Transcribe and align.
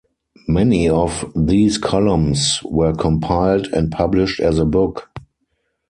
Many 0.47 0.89
of 0.89 1.31
these 1.35 1.77
columns 1.77 2.59
were 2.63 2.91
compiled 2.91 3.67
and 3.67 3.91
published 3.91 4.39
as 4.39 4.57
a 4.57 4.65
book. 4.65 5.11